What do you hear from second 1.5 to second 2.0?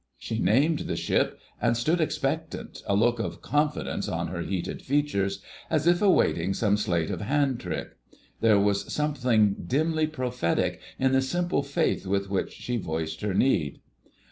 and